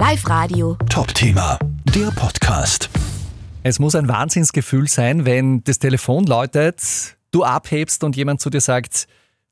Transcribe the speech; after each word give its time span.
Live 0.00 0.26
Radio. 0.30 0.78
Top-Thema, 0.88 1.58
der 1.94 2.10
Podcast. 2.12 2.88
Es 3.62 3.78
muss 3.78 3.94
ein 3.94 4.08
Wahnsinnsgefühl 4.08 4.88
sein, 4.88 5.26
wenn 5.26 5.62
das 5.64 5.78
Telefon 5.78 6.24
läutet, 6.24 7.18
du 7.32 7.44
abhebst 7.44 8.02
und 8.02 8.16
jemand 8.16 8.40
zu 8.40 8.48
dir 8.48 8.62
sagt, 8.62 9.06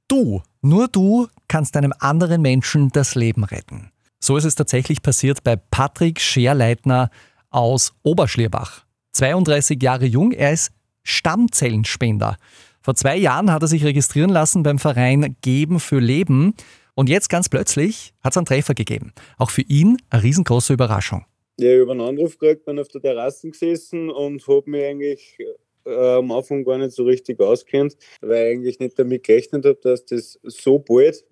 du, 0.08 0.40
nur 0.62 0.88
du 0.88 1.28
kannst 1.48 1.76
einem 1.76 1.92
anderen 1.98 2.40
Menschen 2.40 2.88
das 2.88 3.14
Leben 3.14 3.44
retten. 3.44 3.92
So 4.20 4.38
ist 4.38 4.44
es 4.44 4.54
tatsächlich 4.54 5.02
passiert 5.02 5.44
bei 5.44 5.56
Patrick 5.56 6.18
Scherleitner 6.18 7.10
aus 7.50 7.92
Oberschlierbach. 8.02 8.86
32 9.12 9.82
Jahre 9.82 10.06
jung, 10.06 10.32
er 10.32 10.54
ist 10.54 10.72
Stammzellenspender. 11.02 12.38
Vor 12.80 12.94
zwei 12.94 13.18
Jahren 13.18 13.52
hat 13.52 13.60
er 13.60 13.68
sich 13.68 13.84
registrieren 13.84 14.30
lassen 14.30 14.62
beim 14.62 14.78
Verein 14.78 15.36
Geben 15.42 15.78
für 15.78 15.98
Leben 15.98 16.54
und 16.98 17.08
jetzt 17.08 17.28
ganz 17.28 17.48
plötzlich 17.48 18.12
hat 18.24 18.32
es 18.32 18.36
einen 18.38 18.46
Treffer 18.46 18.74
gegeben. 18.74 19.12
Auch 19.36 19.50
für 19.50 19.62
ihn 19.62 19.98
eine 20.10 20.24
riesengroße 20.24 20.72
Überraschung. 20.72 21.24
Ja, 21.56 21.72
ich 21.72 21.80
habe 21.82 21.92
einen 21.92 22.00
Anruf 22.00 22.36
gekriegt, 22.36 22.64
bin 22.64 22.76
auf 22.80 22.88
der 22.88 23.00
Terrasse 23.00 23.48
gesessen 23.48 24.10
und 24.10 24.44
habe 24.48 24.68
mich 24.68 24.84
eigentlich 24.84 25.38
äh, 25.86 25.94
am 25.94 26.32
Anfang 26.32 26.64
gar 26.64 26.76
nicht 26.76 26.90
so 26.90 27.04
richtig 27.04 27.38
auskennt, 27.38 27.96
weil 28.20 28.32
ich 28.32 28.50
eigentlich 28.50 28.78
nicht 28.80 28.98
damit 28.98 29.22
gerechnet 29.22 29.64
habe, 29.64 29.78
dass 29.80 30.06
das 30.06 30.40
so 30.42 30.80
bald 30.80 31.24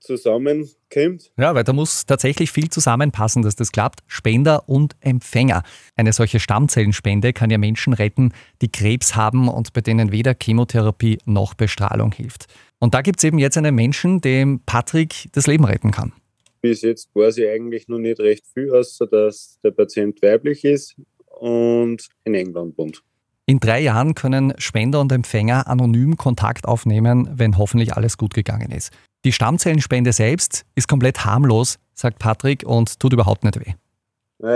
zusammenkommt. 0.00 1.32
Ja, 1.36 1.54
weil 1.54 1.64
da 1.64 1.72
muss 1.72 2.06
tatsächlich 2.06 2.50
viel 2.50 2.70
zusammenpassen, 2.70 3.42
dass 3.42 3.56
das 3.56 3.72
klappt. 3.72 4.00
Spender 4.06 4.68
und 4.68 4.94
Empfänger. 5.00 5.62
Eine 5.96 6.12
solche 6.12 6.40
Stammzellenspende 6.40 7.32
kann 7.32 7.50
ja 7.50 7.58
Menschen 7.58 7.92
retten, 7.92 8.32
die 8.60 8.70
Krebs 8.70 9.16
haben 9.16 9.48
und 9.48 9.72
bei 9.72 9.80
denen 9.80 10.12
weder 10.12 10.34
Chemotherapie 10.40 11.18
noch 11.24 11.54
Bestrahlung 11.54 12.12
hilft. 12.12 12.46
Und 12.78 12.94
da 12.94 13.02
gibt 13.02 13.18
es 13.20 13.24
eben 13.24 13.38
jetzt 13.38 13.56
einen 13.56 13.74
Menschen, 13.74 14.20
dem 14.20 14.60
Patrick 14.66 15.28
das 15.32 15.46
Leben 15.46 15.64
retten 15.64 15.90
kann. 15.90 16.12
Bis 16.60 16.82
jetzt 16.82 17.10
weiß 17.14 17.38
ich 17.38 17.48
eigentlich 17.48 17.88
noch 17.88 17.98
nicht 17.98 18.20
recht 18.20 18.46
viel, 18.54 18.72
außer 18.72 19.06
dass 19.06 19.58
der 19.64 19.72
Patient 19.72 20.22
weiblich 20.22 20.64
ist 20.64 20.96
und 21.40 22.06
in 22.24 22.34
England 22.34 22.78
wohnt. 22.78 23.02
In 23.46 23.58
drei 23.58 23.80
Jahren 23.80 24.14
können 24.14 24.54
Spender 24.58 25.00
und 25.00 25.10
Empfänger 25.10 25.66
anonym 25.66 26.16
Kontakt 26.16 26.66
aufnehmen, 26.66 27.28
wenn 27.34 27.58
hoffentlich 27.58 27.94
alles 27.94 28.16
gut 28.16 28.34
gegangen 28.34 28.70
ist. 28.70 28.92
Die 29.24 29.32
Stammzellenspende 29.32 30.12
selbst 30.12 30.64
ist 30.74 30.88
komplett 30.88 31.24
harmlos, 31.24 31.78
sagt 31.94 32.18
Patrick, 32.18 32.64
und 32.64 32.98
tut 32.98 33.12
überhaupt 33.12 33.44
nicht 33.44 33.58
weh. 33.60 33.74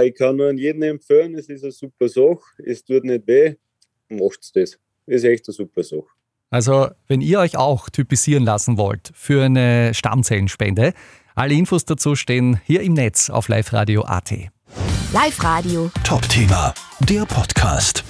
Ich 0.05 0.14
kann 0.17 0.36
nur 0.36 0.48
an 0.48 0.59
jeden 0.59 0.83
empfehlen, 0.83 1.36
es 1.36 1.48
ist 1.48 1.62
eine 1.62 1.70
super 1.70 2.09
Sache, 2.09 2.41
es 2.64 2.84
tut 2.84 3.05
nicht 3.05 3.27
weh, 3.28 3.55
macht's 4.09 4.50
das. 4.50 4.78
Ist 5.06 5.25
echt 5.25 5.47
eine 5.47 5.55
super 5.55 5.84
Sache. 5.84 6.06
Also, 6.50 6.89
wenn 7.06 7.20
ihr 7.20 7.39
euch 7.39 7.56
auch 7.56 7.89
typisieren 7.91 8.42
lassen 8.42 8.77
wollt 8.77 9.12
für 9.14 9.44
eine 9.44 9.94
Stammzellenspende, 9.94 10.92
alle 11.37 11.55
Infos 11.55 11.84
dazu 11.84 12.17
stehen 12.17 12.61
hier 12.64 12.81
im 12.81 12.94
Netz 12.94 13.31
auf 13.31 13.48
liveradio.at. 13.48 14.33
Live 15.12 15.44
Radio. 15.44 15.91
Top-Thema, 16.03 16.75
der 17.09 17.25
Podcast. 17.27 18.05